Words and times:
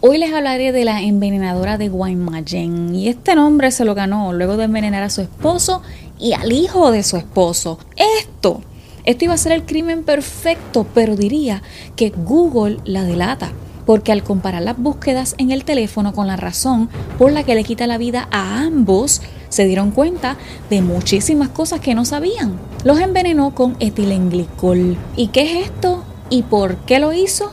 Hoy 0.00 0.18
les 0.18 0.32
hablaré 0.32 0.70
de 0.70 0.84
la 0.84 1.02
envenenadora 1.02 1.76
de 1.76 1.88
Guaymallén 1.88 2.94
y 2.94 3.08
este 3.08 3.34
nombre 3.34 3.72
se 3.72 3.84
lo 3.84 3.96
ganó 3.96 4.32
luego 4.32 4.56
de 4.56 4.62
envenenar 4.62 5.02
a 5.02 5.10
su 5.10 5.22
esposo 5.22 5.82
y 6.20 6.34
al 6.34 6.52
hijo 6.52 6.92
de 6.92 7.02
su 7.02 7.16
esposo. 7.16 7.80
Esto, 8.20 8.60
esto 9.02 9.24
iba 9.24 9.34
a 9.34 9.38
ser 9.38 9.50
el 9.50 9.64
crimen 9.64 10.04
perfecto, 10.04 10.86
pero 10.94 11.16
diría 11.16 11.64
que 11.96 12.10
Google 12.10 12.78
la 12.84 13.02
delata 13.02 13.50
porque 13.86 14.12
al 14.12 14.22
comparar 14.22 14.62
las 14.62 14.78
búsquedas 14.78 15.34
en 15.36 15.50
el 15.50 15.64
teléfono 15.64 16.12
con 16.12 16.28
la 16.28 16.36
razón 16.36 16.88
por 17.18 17.32
la 17.32 17.42
que 17.42 17.56
le 17.56 17.64
quita 17.64 17.88
la 17.88 17.98
vida 17.98 18.28
a 18.30 18.60
ambos, 18.60 19.20
se 19.48 19.64
dieron 19.64 19.90
cuenta 19.90 20.36
de 20.70 20.80
muchísimas 20.80 21.48
cosas 21.48 21.80
que 21.80 21.96
no 21.96 22.04
sabían. 22.04 22.56
Los 22.84 23.00
envenenó 23.00 23.52
con 23.52 23.76
etilenglicol. 23.80 24.96
¿Y 25.16 25.28
qué 25.28 25.42
es 25.42 25.66
esto? 25.70 26.04
¿Y 26.30 26.42
por 26.42 26.76
qué 26.84 27.00
lo 27.00 27.12
hizo? 27.12 27.50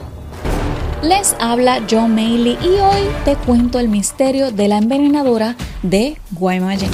Les 1.08 1.36
habla 1.40 1.84
John 1.88 2.16
Mailey 2.16 2.58
y 2.64 2.80
hoy 2.80 3.08
te 3.26 3.36
cuento 3.36 3.78
el 3.78 3.90
misterio 3.90 4.52
de 4.52 4.68
la 4.68 4.80
envenenadora 4.80 5.56
de 5.84 6.18
Guaymallén. 6.32 6.90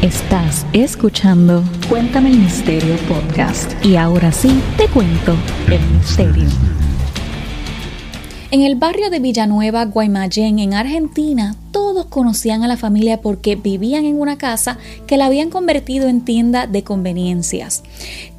Estás 0.00 0.64
escuchando 0.72 1.62
Cuéntame 1.90 2.30
el 2.30 2.38
Misterio 2.38 2.96
Podcast. 3.06 3.70
Y 3.84 3.96
ahora 3.96 4.32
sí, 4.32 4.62
te 4.78 4.86
cuento 4.88 5.36
el 5.66 5.80
misterio. 5.90 6.48
En 8.50 8.62
el 8.62 8.76
barrio 8.76 9.10
de 9.10 9.20
Villanueva, 9.20 9.84
Guaymallén, 9.84 10.58
en 10.58 10.72
Argentina, 10.72 11.54
todos 11.70 12.06
conocían 12.06 12.62
a 12.62 12.68
la 12.68 12.78
familia 12.78 13.20
porque 13.20 13.56
vivían 13.56 14.06
en 14.06 14.18
una 14.18 14.38
casa 14.38 14.78
que 15.06 15.18
la 15.18 15.26
habían 15.26 15.50
convertido 15.50 16.08
en 16.08 16.22
tienda 16.24 16.66
de 16.66 16.82
conveniencias. 16.82 17.82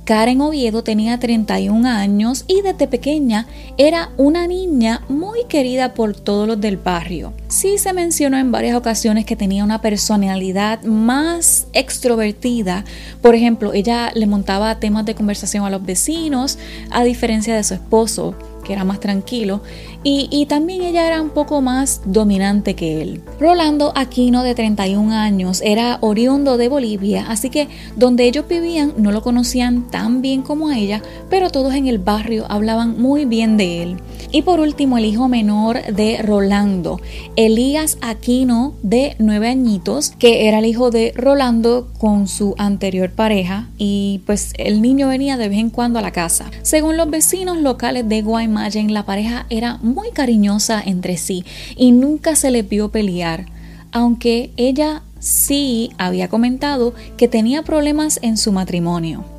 Karen 0.09 0.41
Oviedo 0.41 0.83
tenía 0.83 1.19
31 1.19 1.87
años 1.87 2.43
y 2.47 2.63
desde 2.63 2.87
pequeña 2.87 3.45
era 3.77 4.09
una 4.17 4.47
niña 4.47 5.03
muy 5.07 5.43
querida 5.47 5.93
por 5.93 6.15
todos 6.15 6.47
los 6.47 6.59
del 6.59 6.77
barrio. 6.77 7.31
Sí 7.47 7.77
se 7.77 7.93
mencionó 7.93 8.35
en 8.39 8.51
varias 8.51 8.75
ocasiones 8.75 9.27
que 9.27 9.35
tenía 9.35 9.63
una 9.63 9.81
personalidad 9.81 10.81
más 10.81 11.67
extrovertida. 11.73 12.85
Por 13.21 13.35
ejemplo, 13.35 13.71
ella 13.71 14.11
le 14.15 14.25
montaba 14.25 14.79
temas 14.79 15.05
de 15.05 15.13
conversación 15.13 15.63
a 15.63 15.69
los 15.69 15.85
vecinos, 15.85 16.57
a 16.89 17.03
diferencia 17.03 17.55
de 17.55 17.63
su 17.63 17.75
esposo, 17.75 18.33
que 18.69 18.73
era 18.73 18.83
más 18.83 18.99
tranquilo, 18.99 19.61
y, 20.03 20.45
también 20.45 20.83
ella 20.83 21.07
era 21.07 21.23
un 21.23 21.31
poco 21.31 21.59
más 21.61 22.01
dominante 22.05 22.75
que 22.75 23.01
él. 23.01 23.21
Rolando 23.39 23.91
Aquino, 23.95 24.43
de 24.43 24.53
31 24.53 25.11
años, 25.11 25.59
era 25.65 25.97
oriundo 26.01 26.57
de 26.57 26.69
Bolivia, 26.69 27.25
así 27.27 27.49
que 27.49 27.67
donde 27.95 28.25
ellos 28.25 28.47
vivían 28.47 28.93
no 28.97 29.11
lo 29.11 29.23
conocían 29.23 29.89
tan 29.89 30.21
bien 30.21 30.43
como 30.43 30.67
a 30.67 30.77
ella, 30.77 31.01
pero 31.31 31.49
todos 31.49 31.73
en 31.73 31.87
el 31.87 31.97
barrio 31.97 32.45
hablaban 32.47 33.01
muy 33.01 33.25
bien 33.25 33.57
de 33.57 33.81
él. 33.81 33.97
Y 34.31 34.43
por 34.43 34.59
último, 34.59 34.97
el 34.97 35.05
hijo 35.05 35.27
menor 35.27 35.81
de 35.93 36.21
Rolando, 36.21 37.01
Elías 37.35 37.97
Aquino, 38.01 38.73
de 38.83 39.15
9 39.19 39.47
añitos, 39.47 40.11
que 40.19 40.47
era 40.47 40.59
el 40.59 40.65
hijo 40.65 40.91
de 40.91 41.13
Rolando 41.15 41.89
con 41.97 42.27
su 42.27 42.53
anterior 42.57 43.11
pareja, 43.11 43.69
y 43.77 44.21
pues 44.25 44.53
el 44.57 44.81
niño 44.81 45.07
venía 45.07 45.37
de 45.37 45.49
vez 45.49 45.57
en 45.57 45.69
cuando 45.69 45.99
a 45.99 46.03
la 46.03 46.11
casa. 46.11 46.51
Según 46.61 46.97
los 46.97 47.09
vecinos 47.09 47.57
locales 47.57 48.07
de 48.07 48.21
Guaymallén, 48.21 48.93
la 48.93 49.05
pareja 49.05 49.45
era 49.49 49.77
muy 49.81 50.11
cariñosa 50.11 50.81
entre 50.85 51.17
sí 51.17 51.43
y 51.75 51.91
nunca 51.91 52.35
se 52.35 52.51
le 52.51 52.61
vio 52.61 52.89
pelear, 52.89 53.45
aunque 53.91 54.51
ella 54.57 55.01
sí 55.19 55.91
había 55.97 56.29
comentado 56.29 56.93
que 57.17 57.27
tenía 57.27 57.63
problemas 57.63 58.19
en 58.21 58.37
su 58.37 58.51
matrimonio. 58.51 59.38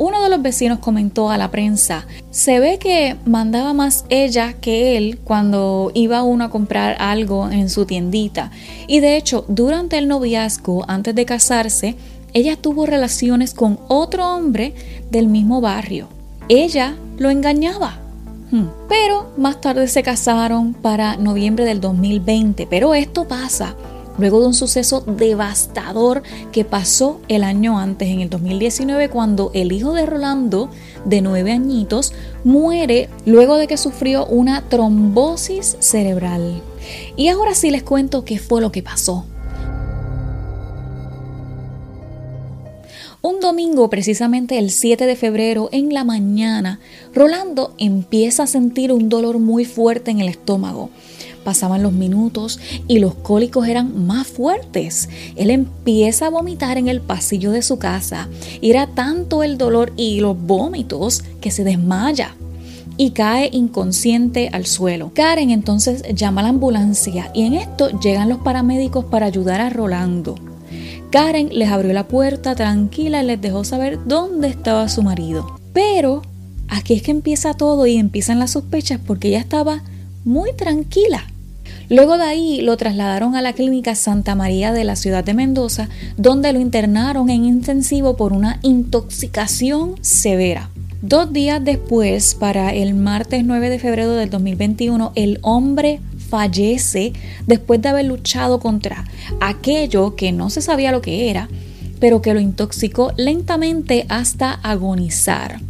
Uno 0.00 0.22
de 0.22 0.30
los 0.30 0.40
vecinos 0.40 0.78
comentó 0.78 1.28
a 1.28 1.36
la 1.36 1.50
prensa, 1.50 2.06
se 2.30 2.58
ve 2.58 2.78
que 2.78 3.16
mandaba 3.26 3.74
más 3.74 4.06
ella 4.08 4.54
que 4.54 4.96
él 4.96 5.18
cuando 5.22 5.92
iba 5.92 6.22
uno 6.22 6.44
a 6.44 6.48
comprar 6.48 6.96
algo 6.98 7.50
en 7.50 7.68
su 7.68 7.84
tiendita. 7.84 8.50
Y 8.86 9.00
de 9.00 9.18
hecho, 9.18 9.44
durante 9.48 9.98
el 9.98 10.08
noviazgo, 10.08 10.86
antes 10.88 11.14
de 11.14 11.26
casarse, 11.26 11.96
ella 12.32 12.56
tuvo 12.56 12.86
relaciones 12.86 13.52
con 13.52 13.78
otro 13.88 14.26
hombre 14.26 14.72
del 15.10 15.28
mismo 15.28 15.60
barrio. 15.60 16.08
Ella 16.48 16.96
lo 17.18 17.28
engañaba. 17.28 17.98
Hmm. 18.50 18.68
Pero 18.88 19.30
más 19.36 19.60
tarde 19.60 19.86
se 19.86 20.02
casaron 20.02 20.72
para 20.72 21.16
noviembre 21.16 21.66
del 21.66 21.82
2020. 21.82 22.66
Pero 22.70 22.94
esto 22.94 23.28
pasa 23.28 23.76
luego 24.20 24.40
de 24.40 24.48
un 24.48 24.54
suceso 24.54 25.00
devastador 25.00 26.22
que 26.52 26.64
pasó 26.64 27.20
el 27.28 27.42
año 27.42 27.78
antes, 27.78 28.08
en 28.08 28.20
el 28.20 28.30
2019, 28.30 29.08
cuando 29.08 29.50
el 29.54 29.72
hijo 29.72 29.94
de 29.94 30.06
Rolando, 30.06 30.70
de 31.04 31.22
nueve 31.22 31.52
añitos, 31.52 32.12
muere 32.44 33.08
luego 33.24 33.56
de 33.56 33.66
que 33.66 33.78
sufrió 33.78 34.26
una 34.26 34.68
trombosis 34.68 35.76
cerebral. 35.80 36.62
Y 37.16 37.28
ahora 37.28 37.54
sí 37.54 37.70
les 37.70 37.82
cuento 37.82 38.24
qué 38.24 38.38
fue 38.38 38.60
lo 38.60 38.70
que 38.70 38.82
pasó. 38.82 39.24
Un 43.22 43.40
domingo, 43.40 43.90
precisamente 43.90 44.58
el 44.58 44.70
7 44.70 45.04
de 45.04 45.14
febrero, 45.14 45.68
en 45.72 45.92
la 45.92 46.04
mañana, 46.04 46.80
Rolando 47.14 47.74
empieza 47.76 48.44
a 48.44 48.46
sentir 48.46 48.92
un 48.92 49.10
dolor 49.10 49.38
muy 49.38 49.66
fuerte 49.66 50.10
en 50.10 50.20
el 50.20 50.28
estómago. 50.28 50.88
Pasaban 51.44 51.82
los 51.82 51.92
minutos 51.92 52.60
y 52.86 52.98
los 52.98 53.14
cólicos 53.14 53.66
eran 53.66 54.06
más 54.06 54.26
fuertes. 54.26 55.08
Él 55.36 55.50
empieza 55.50 56.26
a 56.26 56.30
vomitar 56.30 56.78
en 56.78 56.88
el 56.88 57.00
pasillo 57.00 57.50
de 57.50 57.62
su 57.62 57.78
casa. 57.78 58.28
Era 58.62 58.86
tanto 58.88 59.42
el 59.42 59.58
dolor 59.58 59.92
y 59.96 60.20
los 60.20 60.40
vómitos 60.40 61.24
que 61.40 61.50
se 61.50 61.64
desmaya 61.64 62.34
y 62.96 63.12
cae 63.12 63.48
inconsciente 63.50 64.50
al 64.52 64.66
suelo. 64.66 65.12
Karen 65.14 65.50
entonces 65.50 66.02
llama 66.14 66.42
a 66.42 66.44
la 66.44 66.50
ambulancia 66.50 67.30
y 67.32 67.44
en 67.44 67.54
esto 67.54 67.98
llegan 68.00 68.28
los 68.28 68.40
paramédicos 68.40 69.06
para 69.06 69.24
ayudar 69.24 69.62
a 69.62 69.70
Rolando. 69.70 70.34
Karen 71.10 71.48
les 71.50 71.70
abrió 71.70 71.94
la 71.94 72.06
puerta 72.08 72.54
tranquila 72.54 73.22
y 73.22 73.26
les 73.26 73.40
dejó 73.40 73.64
saber 73.64 73.98
dónde 74.04 74.48
estaba 74.48 74.86
su 74.90 75.02
marido. 75.02 75.58
Pero 75.72 76.20
aquí 76.68 76.92
es 76.92 77.02
que 77.02 77.10
empieza 77.10 77.54
todo 77.54 77.86
y 77.86 77.96
empiezan 77.96 78.38
las 78.38 78.50
sospechas 78.50 79.00
porque 79.04 79.28
ella 79.28 79.40
estaba 79.40 79.82
muy 80.24 80.52
tranquila. 80.52 81.26
Luego 81.88 82.18
de 82.18 82.24
ahí 82.24 82.60
lo 82.60 82.76
trasladaron 82.76 83.34
a 83.34 83.42
la 83.42 83.52
clínica 83.52 83.94
Santa 83.94 84.34
María 84.34 84.72
de 84.72 84.84
la 84.84 84.94
ciudad 84.94 85.24
de 85.24 85.34
Mendoza, 85.34 85.88
donde 86.16 86.52
lo 86.52 86.60
internaron 86.60 87.30
en 87.30 87.44
intensivo 87.44 88.16
por 88.16 88.32
una 88.32 88.60
intoxicación 88.62 89.96
severa. 90.00 90.70
Dos 91.02 91.32
días 91.32 91.64
después, 91.64 92.34
para 92.34 92.74
el 92.74 92.94
martes 92.94 93.42
9 93.44 93.70
de 93.70 93.78
febrero 93.78 94.14
del 94.14 94.30
2021, 94.30 95.12
el 95.14 95.38
hombre 95.42 96.00
fallece 96.28 97.12
después 97.46 97.82
de 97.82 97.88
haber 97.88 98.04
luchado 98.04 98.60
contra 98.60 99.04
aquello 99.40 100.14
que 100.14 100.30
no 100.30 100.50
se 100.50 100.62
sabía 100.62 100.92
lo 100.92 101.00
que 101.00 101.30
era, 101.30 101.48
pero 101.98 102.22
que 102.22 102.34
lo 102.34 102.40
intoxicó 102.40 103.12
lentamente 103.16 104.06
hasta 104.08 104.52
agonizar. 104.52 105.60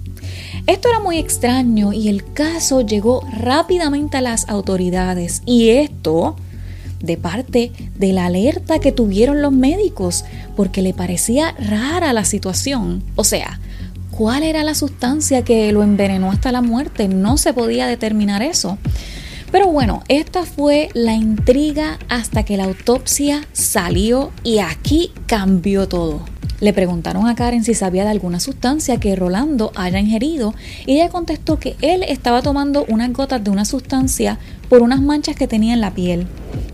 Esto 0.67 0.89
era 0.89 1.01
muy 1.01 1.19
extraño 1.19 1.93
y 1.93 2.09
el 2.09 2.33
caso 2.33 2.81
llegó 2.83 3.27
rápidamente 3.33 4.19
a 4.19 4.21
las 4.21 4.49
autoridades 4.49 5.43
y 5.47 5.71
esto 5.71 6.37
de 7.01 7.17
parte 7.17 7.73
de 7.97 8.13
la 8.13 8.27
alerta 8.27 8.79
que 8.79 8.93
tuvieron 8.93 9.43
los 9.43 9.53
médicos 9.53 10.25
porque 10.57 10.83
le 10.83 10.93
parecía 10.93 11.55
rara 11.59 12.13
la 12.13 12.25
situación. 12.25 13.03
O 13.17 13.25
sea, 13.25 13.59
¿cuál 14.11 14.43
era 14.43 14.63
la 14.65 14.75
sustancia 14.75 15.43
que 15.43 15.73
lo 15.73 15.83
envenenó 15.83 16.31
hasta 16.31 16.53
la 16.53 16.63
muerte? 16.63 17.09
No 17.09 17.39
se 17.39 17.53
podía 17.53 17.87
determinar 17.87 18.43
eso. 18.43 18.79
Pero 19.51 19.67
bueno, 19.67 20.03
esta 20.09 20.45
fue 20.45 20.91
la 20.95 21.15
intriga 21.15 21.99
hasta 22.09 22.45
que 22.45 22.57
la 22.57 22.65
autopsia 22.65 23.47
salió 23.53 24.31
y 24.45 24.59
aquí 24.59 25.13
cambió 25.27 25.89
todo. 25.89 26.25
Le 26.61 26.75
preguntaron 26.75 27.27
a 27.27 27.35
Karen 27.35 27.65
si 27.65 27.73
sabía 27.73 28.05
de 28.05 28.11
alguna 28.11 28.39
sustancia 28.39 29.01
que 29.01 29.17
Rolando 29.17 29.73
haya 29.77 29.99
ingerido 29.99 30.55
y 30.85 30.97
ella 30.97 31.09
contestó 31.09 31.59
que 31.59 31.75
él 31.81 32.03
estaba 32.03 32.43
tomando 32.43 32.85
unas 32.89 33.13
gotas 33.15 33.43
de 33.43 33.51
una 33.51 33.65
sustancia 33.65 34.39
por 34.69 34.83
unas 34.83 35.01
manchas 35.01 35.37
que 35.37 35.49
tenía 35.49 35.73
en 35.73 35.81
la 35.81 35.95
piel 35.95 36.27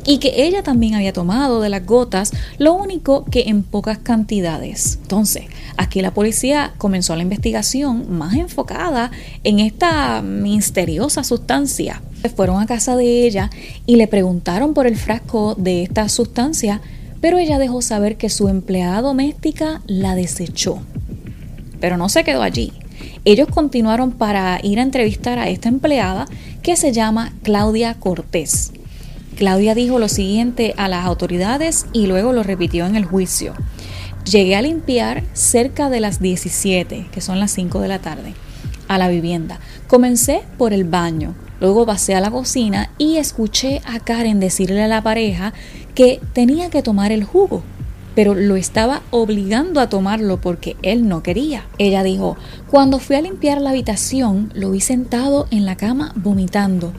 y 0.04 0.18
que 0.18 0.44
ella 0.44 0.62
también 0.62 0.94
había 0.94 1.12
tomado 1.12 1.60
de 1.60 1.68
las 1.68 1.86
gotas, 1.86 2.32
lo 2.58 2.74
único 2.74 3.24
que 3.24 3.44
en 3.48 3.62
pocas 3.62 3.98
cantidades. 3.98 4.98
Entonces, 5.02 5.44
aquí 5.76 6.00
la 6.00 6.14
policía 6.14 6.74
comenzó 6.78 7.14
la 7.16 7.22
investigación 7.22 8.16
más 8.16 8.34
enfocada 8.34 9.10
en 9.44 9.60
esta 9.60 10.22
misteriosa 10.22 11.22
sustancia. 11.24 12.02
Fueron 12.34 12.60
a 12.60 12.66
casa 12.66 12.96
de 12.96 13.24
ella 13.24 13.50
y 13.86 13.96
le 13.96 14.08
preguntaron 14.08 14.74
por 14.74 14.86
el 14.86 14.96
frasco 14.96 15.54
de 15.56 15.84
esta 15.84 16.08
sustancia, 16.08 16.80
pero 17.20 17.38
ella 17.38 17.58
dejó 17.58 17.82
saber 17.82 18.16
que 18.16 18.30
su 18.30 18.48
empleada 18.48 19.02
doméstica 19.02 19.82
la 19.86 20.14
desechó. 20.14 20.78
Pero 21.80 21.96
no 21.96 22.08
se 22.08 22.24
quedó 22.24 22.42
allí. 22.42 22.72
Ellos 23.24 23.48
continuaron 23.48 24.12
para 24.12 24.60
ir 24.62 24.78
a 24.78 24.82
entrevistar 24.82 25.38
a 25.38 25.48
esta 25.48 25.68
empleada 25.68 26.26
que 26.62 26.76
se 26.76 26.92
llama 26.92 27.32
Claudia 27.42 27.94
Cortés. 27.94 28.72
Claudia 29.36 29.74
dijo 29.74 29.98
lo 29.98 30.08
siguiente 30.08 30.74
a 30.76 30.88
las 30.88 31.04
autoridades 31.04 31.86
y 31.92 32.06
luego 32.06 32.32
lo 32.32 32.42
repitió 32.42 32.86
en 32.86 32.96
el 32.96 33.04
juicio. 33.04 33.54
Llegué 34.24 34.56
a 34.56 34.62
limpiar 34.62 35.22
cerca 35.34 35.90
de 35.90 36.00
las 36.00 36.20
17, 36.20 37.08
que 37.12 37.20
son 37.20 37.38
las 37.38 37.52
5 37.52 37.80
de 37.80 37.88
la 37.88 38.00
tarde, 38.00 38.34
a 38.88 38.98
la 38.98 39.08
vivienda. 39.08 39.60
Comencé 39.86 40.42
por 40.56 40.72
el 40.72 40.84
baño. 40.84 41.34
Luego 41.60 41.86
pasé 41.86 42.14
a 42.14 42.20
la 42.20 42.30
cocina 42.30 42.90
y 42.98 43.16
escuché 43.16 43.80
a 43.84 44.00
Karen 44.00 44.40
decirle 44.40 44.82
a 44.82 44.88
la 44.88 45.02
pareja 45.02 45.52
que 45.94 46.20
tenía 46.32 46.70
que 46.70 46.82
tomar 46.82 47.12
el 47.12 47.24
jugo, 47.24 47.62
pero 48.14 48.34
lo 48.34 48.56
estaba 48.56 49.02
obligando 49.10 49.80
a 49.80 49.88
tomarlo 49.88 50.40
porque 50.40 50.76
él 50.82 51.08
no 51.08 51.22
quería. 51.22 51.66
Ella 51.78 52.02
dijo, 52.02 52.36
cuando 52.70 52.98
fui 52.98 53.16
a 53.16 53.22
limpiar 53.22 53.60
la 53.60 53.70
habitación 53.70 54.52
lo 54.54 54.70
vi 54.70 54.80
sentado 54.80 55.46
en 55.50 55.64
la 55.64 55.76
cama 55.76 56.12
vomitando 56.16 56.92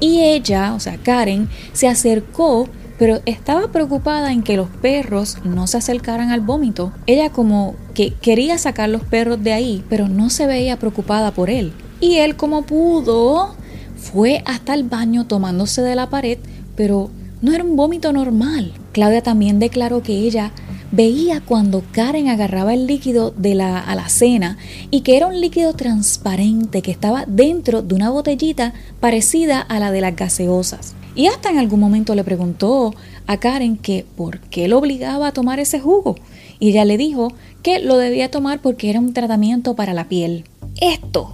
y 0.00 0.20
ella, 0.20 0.74
o 0.74 0.80
sea, 0.80 0.96
Karen, 0.98 1.48
se 1.72 1.88
acercó 1.88 2.68
pero 2.98 3.20
estaba 3.26 3.68
preocupada 3.68 4.32
en 4.32 4.42
que 4.42 4.56
los 4.56 4.68
perros 4.68 5.38
no 5.44 5.66
se 5.66 5.78
acercaran 5.78 6.30
al 6.30 6.40
vómito. 6.40 6.92
Ella 7.06 7.30
como 7.30 7.74
que 7.92 8.12
quería 8.12 8.56
sacar 8.58 8.88
los 8.88 9.02
perros 9.02 9.42
de 9.42 9.52
ahí, 9.52 9.84
pero 9.88 10.08
no 10.08 10.30
se 10.30 10.46
veía 10.46 10.78
preocupada 10.78 11.32
por 11.32 11.50
él. 11.50 11.72
Y 12.00 12.16
él 12.18 12.36
como 12.36 12.62
pudo, 12.62 13.54
fue 14.04 14.42
hasta 14.44 14.74
el 14.74 14.84
baño 14.84 15.26
tomándose 15.26 15.80
de 15.80 15.96
la 15.96 16.10
pared, 16.10 16.38
pero 16.76 17.10
no 17.40 17.52
era 17.52 17.64
un 17.64 17.74
vómito 17.74 18.12
normal. 18.12 18.72
Claudia 18.92 19.22
también 19.22 19.58
declaró 19.58 20.02
que 20.02 20.12
ella 20.12 20.52
veía 20.92 21.40
cuando 21.40 21.82
Karen 21.92 22.28
agarraba 22.28 22.74
el 22.74 22.86
líquido 22.86 23.32
de 23.36 23.54
la 23.54 23.80
alacena 23.80 24.58
y 24.90 25.00
que 25.00 25.16
era 25.16 25.26
un 25.26 25.40
líquido 25.40 25.72
transparente 25.72 26.82
que 26.82 26.90
estaba 26.90 27.24
dentro 27.26 27.82
de 27.82 27.94
una 27.94 28.10
botellita 28.10 28.74
parecida 29.00 29.60
a 29.60 29.80
la 29.80 29.90
de 29.90 30.02
las 30.02 30.14
gaseosas. 30.14 30.94
Y 31.16 31.26
hasta 31.26 31.50
en 31.50 31.58
algún 31.58 31.80
momento 31.80 32.14
le 32.14 32.24
preguntó 32.24 32.94
a 33.26 33.38
Karen 33.38 33.76
que 33.76 34.04
por 34.16 34.38
qué 34.40 34.68
lo 34.68 34.78
obligaba 34.78 35.28
a 35.28 35.32
tomar 35.32 35.60
ese 35.60 35.80
jugo. 35.80 36.16
Y 36.60 36.70
ella 36.70 36.84
le 36.84 36.98
dijo 36.98 37.32
que 37.62 37.78
lo 37.78 37.96
debía 37.96 38.30
tomar 38.30 38.60
porque 38.60 38.90
era 38.90 39.00
un 39.00 39.14
tratamiento 39.14 39.74
para 39.74 39.94
la 39.94 40.08
piel. 40.08 40.44
Esto 40.80 41.32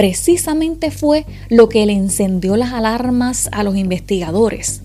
precisamente 0.00 0.90
fue 0.90 1.26
lo 1.50 1.68
que 1.68 1.84
le 1.84 1.92
encendió 1.92 2.56
las 2.56 2.72
alarmas 2.72 3.50
a 3.52 3.62
los 3.62 3.76
investigadores. 3.76 4.80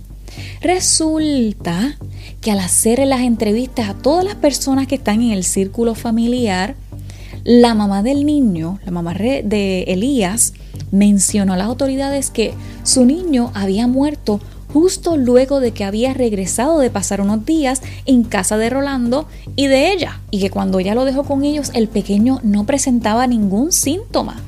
Resulta 0.60 1.98
que 2.42 2.52
al 2.52 2.60
hacer 2.60 3.00
las 3.08 3.22
entrevistas 3.22 3.88
a 3.88 3.94
todas 3.94 4.26
las 4.26 4.36
personas 4.36 4.88
que 4.88 4.96
están 4.96 5.22
en 5.22 5.32
el 5.32 5.46
círculo 5.46 5.96
familiar, 5.96 6.76
la 7.46 7.76
mamá 7.76 8.04
del 8.04 8.26
niño, 8.26 8.82
la 8.84 8.92
mamá 8.92 9.14
de 9.14 9.84
Elías, 9.88 10.52
mencionó 10.92 11.54
a 11.54 11.58
las 11.58 11.68
autoridades 11.68 12.30
que 12.30 12.54
su 12.84 13.06
niño 13.06 13.52
había 13.54 13.88
muerto 13.88 14.42
justo 14.74 15.16
luego 15.16 15.62
de 15.62 15.72
que 15.72 15.86
había 15.86 16.14
regresado 16.14 16.80
de 16.80 16.90
pasar 16.90 17.22
unos 17.22 17.46
días 17.46 17.82
en 18.06 18.26
casa 18.26 18.58
de 18.58 18.70
Rolando 18.70 19.30
y 19.56 19.68
de 19.68 19.94
ella, 19.94 20.20
y 20.30 20.42
que 20.42 20.50
cuando 20.50 20.78
ella 20.80 20.94
lo 20.94 21.06
dejó 21.06 21.24
con 21.24 21.46
ellos 21.46 21.72
el 21.74 21.88
pequeño 21.88 22.42
no 22.44 22.66
presentaba 22.66 23.28
ningún 23.28 23.72
síntoma. 23.72 24.44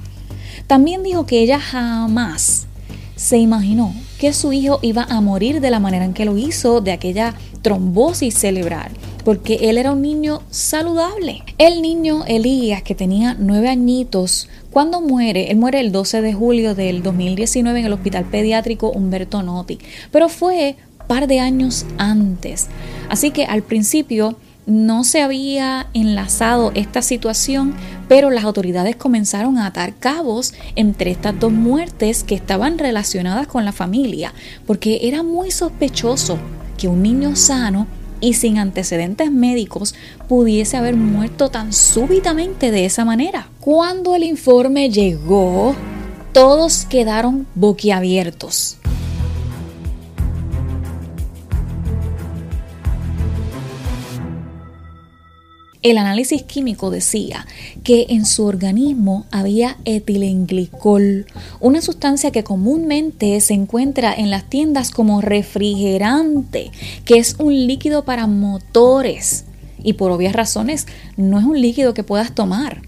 También 0.68 1.02
dijo 1.02 1.26
que 1.26 1.40
ella 1.40 1.60
jamás 1.60 2.68
se 3.16 3.38
imaginó 3.38 3.94
que 4.20 4.34
su 4.34 4.52
hijo 4.52 4.80
iba 4.82 5.04
a 5.04 5.22
morir 5.22 5.62
de 5.62 5.70
la 5.70 5.80
manera 5.80 6.06
en 6.06 6.14
que 6.14 6.26
lo 6.26 6.38
hizo, 6.38 6.82
de 6.82 6.92
aquella 6.92 7.36
trombosis 7.62 8.34
cerebral, 8.34 8.92
porque 9.24 9.70
él 9.70 9.78
era 9.78 9.92
un 9.92 10.02
niño 10.02 10.42
saludable. 10.50 11.44
El 11.58 11.82
niño 11.82 12.26
Elías, 12.26 12.82
que 12.82 12.96
tenía 12.96 13.36
nueve 13.40 13.70
añitos, 13.70 14.50
cuando 14.72 15.02
muere, 15.02 15.52
él 15.52 15.58
muere 15.58 15.80
el 15.80 15.92
12 15.92 16.22
de 16.22 16.34
julio 16.34 16.76
del 16.76 17.02
2019 17.02 17.80
en 17.80 17.86
el 17.86 17.94
Hospital 17.94 18.26
Pediátrico 18.26 18.90
Humberto 18.90 19.44
Notti, 19.44 19.80
pero 20.12 20.30
fue 20.30 20.76
par 21.08 21.28
de 21.28 21.40
años 21.40 21.86
antes. 21.98 22.68
Así 23.10 23.32
que 23.32 23.46
al 23.46 23.64
principio 23.64 24.36
no 24.68 25.06
se 25.06 25.22
había 25.22 25.88
enlazado 25.94 26.72
esta 26.76 27.02
situación, 27.02 27.74
pero 28.10 28.30
las 28.30 28.44
autoridades 28.44 28.98
comenzaron 28.98 29.58
a 29.58 29.66
atar 29.66 29.96
cabos 29.96 30.54
entre 30.76 31.10
estas 31.10 31.40
dos 31.40 31.54
muertes 31.54 32.24
que 32.24 32.36
estaban 32.36 32.78
relacionadas 32.78 33.48
con 33.48 33.64
la 33.64 33.72
familia, 33.72 34.34
porque 34.68 35.00
era 35.04 35.24
muy 35.24 35.52
sospechoso 35.52 36.38
que 36.78 36.90
un 36.90 37.02
niño 37.02 37.36
sano 37.38 37.88
y 38.20 38.34
sin 38.34 38.58
antecedentes 38.58 39.32
médicos 39.32 39.96
pudiese 40.28 40.76
haber 40.76 40.98
muerto 40.98 41.50
tan 41.50 41.72
súbitamente 41.72 42.70
de 42.70 42.86
esa 42.86 43.06
manera. 43.06 43.48
Cuando 43.62 44.16
el 44.16 44.24
informe 44.24 44.90
llegó, 44.90 45.76
todos 46.34 46.86
quedaron 46.90 47.48
boquiabiertos. 47.56 48.78
El 55.84 56.00
análisis 56.00 56.42
químico 56.42 56.90
decía 56.90 57.46
que 57.84 58.08
en 58.10 58.26
su 58.26 58.46
organismo 58.46 59.28
había 59.30 59.78
etilenglicol, 59.86 61.28
una 61.60 61.82
sustancia 61.82 62.32
que 62.32 62.44
comúnmente 62.44 63.40
se 63.42 63.54
encuentra 63.54 64.12
en 64.12 64.32
las 64.32 64.50
tiendas 64.50 64.90
como 64.90 65.22
refrigerante, 65.22 66.72
que 67.06 67.20
es 67.20 67.36
un 67.38 67.54
líquido 67.68 68.06
para 68.06 68.26
motores 68.26 69.46
y 69.84 69.94
por 69.94 70.12
obvias 70.12 70.34
razones 70.34 70.88
no 71.16 71.40
es 71.40 71.46
un 71.46 71.62
líquido 71.62 71.94
que 71.94 72.04
puedas 72.04 72.34
tomar. 72.34 72.82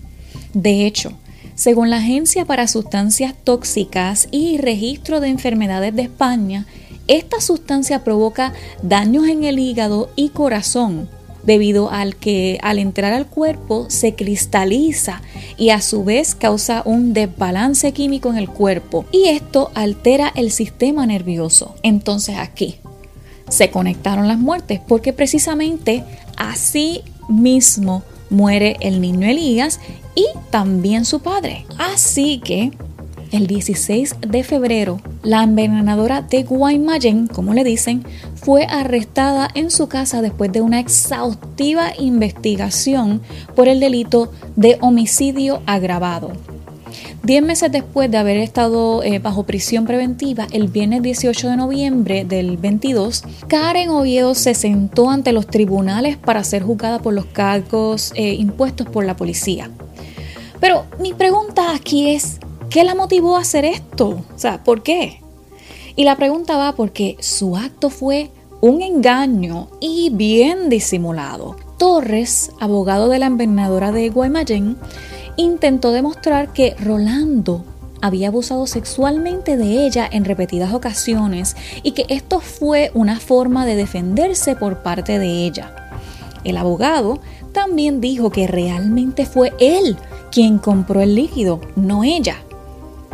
De 0.56 0.88
hecho, 0.88 1.14
según 1.54 1.92
la 1.92 1.98
Agencia 1.98 2.46
para 2.46 2.68
Sustancias 2.68 3.36
Tóxicas 3.44 4.28
y 4.32 4.58
Registro 4.58 5.20
de 5.20 5.28
Enfermedades 5.28 5.96
de 5.96 6.02
España, 6.02 6.66
esta 7.08 7.40
sustancia 7.40 8.04
provoca 8.04 8.54
daños 8.82 9.28
en 9.28 9.44
el 9.44 9.60
hígado 9.60 10.10
y 10.16 10.30
corazón 10.30 11.08
debido 11.50 11.90
al 11.90 12.16
que 12.16 12.60
al 12.62 12.78
entrar 12.78 13.12
al 13.12 13.26
cuerpo 13.26 13.88
se 13.90 14.14
cristaliza 14.14 15.24
y 15.58 15.72
a 15.72 15.82
su 15.82 16.04
vez 16.04 16.36
causa 16.36 16.84
un 16.86 17.12
desbalance 17.12 17.92
químico 17.92 18.30
en 18.30 18.38
el 18.38 18.48
cuerpo 18.48 19.06
y 19.12 19.30
esto 19.30 19.72
altera 19.74 20.32
el 20.36 20.52
sistema 20.52 21.08
nervioso. 21.08 21.74
Entonces 21.82 22.38
aquí 22.38 22.76
se 23.50 23.72
conectaron 23.72 24.28
las 24.28 24.38
muertes 24.38 24.80
porque 24.88 25.12
precisamente 25.12 26.04
así 26.38 27.02
mismo 27.28 28.04
muere 28.30 28.78
el 28.82 29.02
niño 29.02 29.28
Elías 29.28 29.80
y 30.14 30.28
también 30.52 31.04
su 31.04 31.22
padre. 31.22 31.66
Así 31.80 32.42
que 32.46 32.74
el 33.32 33.48
16 33.48 34.16
de 34.28 34.44
febrero, 34.44 35.02
la 35.24 35.44
envenenadora 35.44 36.22
de 36.22 36.44
Guaymallén, 36.44 37.28
como 37.28 37.54
le 37.54 37.64
dicen, 37.64 38.04
fue 38.36 38.66
arrestada 38.66 39.50
en 39.54 39.72
su 39.72 39.88
casa 39.88 40.22
después 40.22 40.52
de 40.52 40.62
una 40.62 40.80
exhaustiva 40.80 41.92
investigación 41.98 43.22
por 43.56 43.68
el 43.68 43.80
delito 43.80 44.32
de 44.56 44.78
homicidio 44.82 45.62
agravado. 45.66 46.32
Diez 47.22 47.44
meses 47.44 47.72
después 47.72 48.10
de 48.10 48.18
haber 48.18 48.38
estado 48.38 49.04
eh, 49.04 49.20
bajo 49.20 49.44
prisión 49.44 49.86
preventiva, 49.86 50.48
el 50.52 50.70
viernes 50.70 51.02
18 51.02 51.50
de 51.50 51.58
noviembre 51.58 52.26
del 52.26 52.58
22, 52.58 53.24
Karen 53.48 53.90
Oviedo 53.90 54.34
se 54.36 54.54
sentó 54.54 55.10
ante 55.10 55.34
los 55.34 55.46
tribunales 55.46 56.18
para 56.18 56.44
ser 56.44 56.64
juzgada 56.64 57.00
por 57.00 57.14
los 57.14 57.26
cargos 57.26 58.14
eh, 58.16 58.34
impuestos 58.34 58.88
por 58.88 59.06
la 59.06 59.16
policía. 59.16 59.70
Pero 60.60 60.86
mi 61.00 61.14
pregunta 61.14 61.76
aquí 61.76 62.10
es, 62.10 62.40
¿Qué 62.70 62.84
la 62.84 62.94
motivó 62.94 63.36
a 63.36 63.42
hacer 63.42 63.66
esto? 63.66 64.22
O 64.36 64.38
sea, 64.38 64.64
¿por 64.64 64.84
qué? 64.84 65.22
Y 65.96 66.04
la 66.04 66.16
pregunta 66.16 66.56
va 66.56 66.74
porque 66.74 67.18
su 67.20 67.58
acto 67.58 67.90
fue 67.90 68.30
un 68.62 68.84
engaño 68.84 69.70
y 69.80 70.12
bien 70.12 70.70
disimulado. 70.70 71.56
Torres, 71.80 72.52
abogado 72.60 73.10
de 73.10 73.18
la 73.18 73.26
envenenadora 73.26 73.92
de 73.92 74.10
Guaymallén, 74.10 74.78
intentó 75.36 75.92
demostrar 75.92 76.54
que 76.54 76.76
Rolando 76.76 77.66
había 78.02 78.28
abusado 78.28 78.68
sexualmente 78.68 79.58
de 79.58 79.88
ella 79.88 80.08
en 80.12 80.24
repetidas 80.24 80.72
ocasiones 80.72 81.56
y 81.82 81.92
que 81.92 82.06
esto 82.10 82.40
fue 82.40 82.92
una 82.94 83.20
forma 83.20 83.66
de 83.66 83.78
defenderse 83.78 84.56
por 84.56 84.84
parte 84.84 85.18
de 85.18 85.46
ella. 85.46 85.74
El 86.44 86.56
abogado 86.56 87.20
también 87.52 88.00
dijo 88.00 88.30
que 88.30 88.46
realmente 88.46 89.26
fue 89.26 89.54
él 89.60 89.98
quien 90.32 90.60
compró 90.60 91.02
el 91.02 91.16
líquido, 91.16 91.62
no 91.76 92.04
ella. 92.04 92.44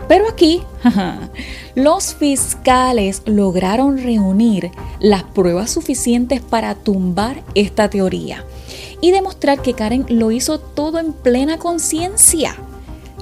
Pero 0.07 0.29
aquí, 0.29 0.61
los 1.75 2.13
fiscales 2.13 3.23
lograron 3.25 3.97
reunir 3.97 4.71
las 4.99 5.23
pruebas 5.23 5.71
suficientes 5.71 6.41
para 6.41 6.75
tumbar 6.75 7.43
esta 7.55 7.89
teoría 7.89 8.45
y 9.01 9.11
demostrar 9.11 9.61
que 9.61 9.73
Karen 9.73 10.05
lo 10.09 10.31
hizo 10.31 10.59
todo 10.59 10.99
en 10.99 11.13
plena 11.13 11.57
conciencia. 11.57 12.55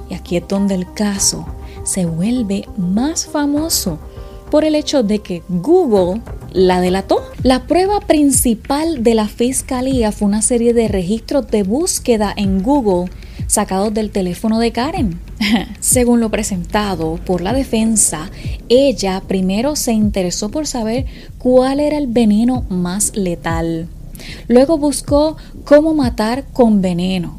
Y 0.08 0.14
aquí 0.14 0.36
es 0.36 0.46
donde 0.46 0.74
el 0.74 0.92
caso 0.92 1.46
se 1.84 2.06
vuelve 2.06 2.68
más 2.76 3.26
famoso 3.26 3.98
por 4.50 4.64
el 4.64 4.74
hecho 4.74 5.02
de 5.02 5.20
que 5.20 5.42
Google 5.48 6.22
la 6.52 6.80
delató. 6.80 7.22
La 7.42 7.66
prueba 7.66 8.00
principal 8.00 9.02
de 9.02 9.14
la 9.14 9.28
fiscalía 9.28 10.12
fue 10.12 10.28
una 10.28 10.42
serie 10.42 10.72
de 10.74 10.88
registros 10.88 11.48
de 11.48 11.62
búsqueda 11.64 12.32
en 12.36 12.62
Google 12.62 13.10
sacados 13.46 13.92
del 13.94 14.10
teléfono 14.10 14.58
de 14.58 14.72
Karen. 14.72 15.20
Según 15.80 16.20
lo 16.20 16.30
presentado 16.30 17.16
por 17.24 17.40
la 17.40 17.52
defensa, 17.52 18.30
ella 18.68 19.22
primero 19.26 19.76
se 19.76 19.92
interesó 19.92 20.50
por 20.50 20.66
saber 20.66 21.06
cuál 21.38 21.80
era 21.80 21.98
el 21.98 22.06
veneno 22.06 22.64
más 22.68 23.16
letal. 23.16 23.88
Luego 24.48 24.78
buscó 24.78 25.36
cómo 25.64 25.94
matar 25.94 26.44
con 26.52 26.82
veneno. 26.82 27.38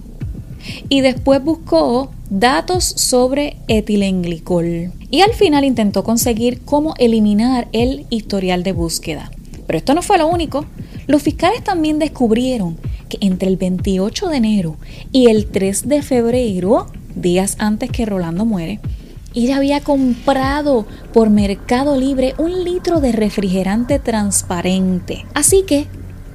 Y 0.90 1.02
después 1.02 1.44
buscó 1.44 2.12
datos 2.30 2.84
sobre 2.84 3.58
etilenglicol 3.68 4.92
y 5.12 5.22
al 5.22 5.34
final 5.34 5.64
intentó 5.64 6.04
conseguir 6.04 6.62
cómo 6.62 6.96
eliminar 6.98 7.68
el 7.72 8.06
historial 8.10 8.64
de 8.64 8.72
búsqueda. 8.72 9.32
Pero 9.68 9.78
esto 9.78 9.94
no 9.94 10.02
fue 10.02 10.18
lo 10.18 10.28
único. 10.28 10.66
Los 11.08 11.22
fiscales 11.22 11.64
también 11.64 12.00
descubrieron 12.00 12.78
que 13.10 13.18
entre 13.22 13.50
el 13.50 13.58
28 13.58 14.28
de 14.30 14.38
enero 14.38 14.78
y 15.12 15.30
el 15.30 15.48
3 15.48 15.88
de 15.88 16.02
febrero, 16.02 16.88
días 17.16 17.56
antes 17.60 17.90
que 17.90 18.06
Rolando 18.06 18.46
muere, 18.46 18.80
ella 19.34 19.58
había 19.58 19.82
comprado 19.82 20.86
por 21.14 21.30
Mercado 21.30 22.00
Libre 22.00 22.36
un 22.38 22.64
litro 22.64 23.02
de 23.02 23.12
refrigerante 23.12 24.00
transparente. 24.00 25.26
Así 25.34 25.64
que 25.64 25.88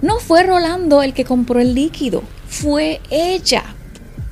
no 0.02 0.18
fue 0.18 0.42
Rolando 0.42 1.02
el 1.02 1.14
que 1.14 1.24
compró 1.24 1.60
el 1.60 1.74
líquido, 1.74 2.22
fue 2.46 3.00
ella. 3.10 3.64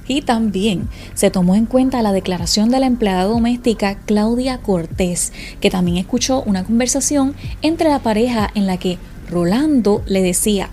Y 0.06 0.22
también 0.22 0.88
se 1.14 1.30
tomó 1.30 1.54
en 1.54 1.66
cuenta 1.66 2.00
la 2.00 2.12
declaración 2.12 2.70
de 2.70 2.80
la 2.80 2.86
empleada 2.86 3.24
doméstica 3.24 3.98
Claudia 4.06 4.58
Cortés, 4.58 5.32
que 5.60 5.70
también 5.70 5.98
escuchó 5.98 6.42
una 6.42 6.64
conversación 6.64 7.34
entre 7.60 7.90
la 7.90 7.98
pareja 7.98 8.50
en 8.54 8.66
la 8.66 8.78
que 8.78 8.98
Rolando 9.30 10.02
le 10.06 10.22
decía, 10.22 10.70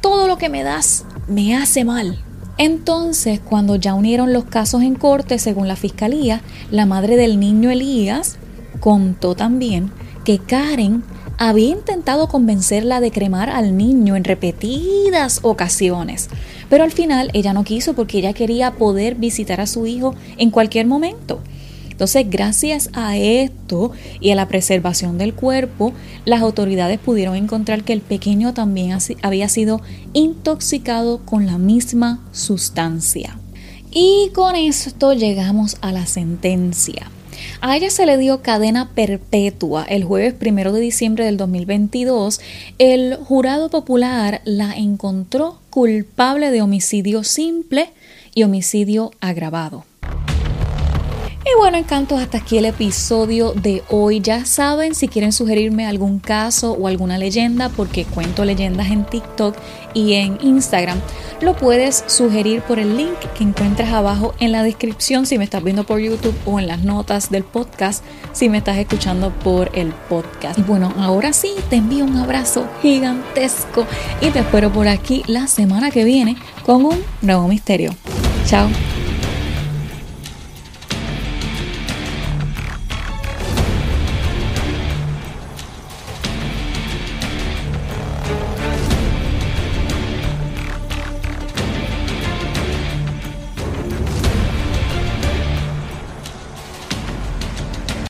todo 0.00 0.28
lo 0.28 0.38
que 0.38 0.48
me 0.48 0.62
das 0.62 1.04
me 1.28 1.56
hace 1.56 1.84
mal. 1.84 2.22
Entonces, 2.58 3.40
cuando 3.40 3.76
ya 3.76 3.94
unieron 3.94 4.32
los 4.32 4.44
casos 4.44 4.82
en 4.82 4.94
corte, 4.94 5.38
según 5.38 5.68
la 5.68 5.76
fiscalía, 5.76 6.40
la 6.70 6.86
madre 6.86 7.16
del 7.16 7.38
niño 7.38 7.70
Elías 7.70 8.36
contó 8.80 9.34
también 9.34 9.90
que 10.24 10.38
Karen 10.38 11.04
había 11.38 11.68
intentado 11.68 12.28
convencerla 12.28 13.00
de 13.00 13.10
cremar 13.10 13.50
al 13.50 13.76
niño 13.76 14.16
en 14.16 14.24
repetidas 14.24 15.40
ocasiones, 15.42 16.28
pero 16.70 16.82
al 16.82 16.92
final 16.92 17.30
ella 17.34 17.52
no 17.52 17.62
quiso 17.64 17.94
porque 17.94 18.18
ella 18.18 18.32
quería 18.32 18.72
poder 18.72 19.16
visitar 19.16 19.60
a 19.60 19.66
su 19.66 19.86
hijo 19.86 20.14
en 20.38 20.50
cualquier 20.50 20.86
momento. 20.86 21.40
Entonces, 21.96 22.28
gracias 22.28 22.90
a 22.92 23.16
esto 23.16 23.90
y 24.20 24.30
a 24.30 24.34
la 24.34 24.48
preservación 24.48 25.16
del 25.16 25.32
cuerpo, 25.32 25.94
las 26.26 26.42
autoridades 26.42 26.98
pudieron 26.98 27.36
encontrar 27.36 27.84
que 27.84 27.94
el 27.94 28.02
pequeño 28.02 28.52
también 28.52 28.98
había 29.22 29.48
sido 29.48 29.80
intoxicado 30.12 31.24
con 31.24 31.46
la 31.46 31.56
misma 31.56 32.22
sustancia. 32.32 33.38
Y 33.90 34.28
con 34.34 34.56
esto 34.56 35.14
llegamos 35.14 35.78
a 35.80 35.90
la 35.90 36.04
sentencia. 36.04 37.10
A 37.62 37.78
ella 37.78 37.88
se 37.88 38.04
le 38.04 38.18
dio 38.18 38.42
cadena 38.42 38.90
perpetua 38.94 39.86
el 39.88 40.04
jueves 40.04 40.34
primero 40.34 40.74
de 40.74 40.80
diciembre 40.80 41.24
del 41.24 41.38
2022. 41.38 42.40
El 42.76 43.16
jurado 43.16 43.70
popular 43.70 44.42
la 44.44 44.74
encontró 44.74 45.60
culpable 45.70 46.50
de 46.50 46.60
homicidio 46.60 47.24
simple 47.24 47.88
y 48.34 48.42
homicidio 48.42 49.12
agravado. 49.22 49.84
Y 51.48 51.56
bueno, 51.58 51.78
encantos, 51.78 52.20
hasta 52.20 52.38
aquí 52.38 52.58
el 52.58 52.64
episodio 52.64 53.52
de 53.52 53.84
hoy. 53.88 54.20
Ya 54.20 54.44
saben, 54.44 54.96
si 54.96 55.06
quieren 55.06 55.30
sugerirme 55.30 55.86
algún 55.86 56.18
caso 56.18 56.72
o 56.72 56.88
alguna 56.88 57.18
leyenda, 57.18 57.68
porque 57.68 58.04
cuento 58.04 58.44
leyendas 58.44 58.88
en 58.88 59.04
TikTok 59.04 59.56
y 59.94 60.14
en 60.14 60.38
Instagram, 60.42 61.00
lo 61.40 61.54
puedes 61.54 62.02
sugerir 62.08 62.62
por 62.62 62.80
el 62.80 62.96
link 62.96 63.16
que 63.38 63.44
encuentras 63.44 63.92
abajo 63.92 64.34
en 64.40 64.50
la 64.50 64.64
descripción 64.64 65.24
si 65.24 65.38
me 65.38 65.44
estás 65.44 65.62
viendo 65.62 65.84
por 65.84 66.00
YouTube 66.00 66.34
o 66.46 66.58
en 66.58 66.66
las 66.66 66.82
notas 66.82 67.30
del 67.30 67.44
podcast 67.44 68.02
si 68.32 68.48
me 68.48 68.58
estás 68.58 68.78
escuchando 68.78 69.30
por 69.30 69.70
el 69.72 69.92
podcast. 70.08 70.58
Y 70.58 70.62
bueno, 70.62 70.92
ahora 70.98 71.32
sí, 71.32 71.54
te 71.70 71.76
envío 71.76 72.06
un 72.06 72.16
abrazo 72.16 72.66
gigantesco 72.82 73.86
y 74.20 74.30
te 74.30 74.40
espero 74.40 74.72
por 74.72 74.88
aquí 74.88 75.22
la 75.28 75.46
semana 75.46 75.92
que 75.92 76.02
viene 76.02 76.36
con 76.64 76.84
un 76.84 77.04
nuevo 77.22 77.46
misterio. 77.46 77.94
Chao. 78.46 78.68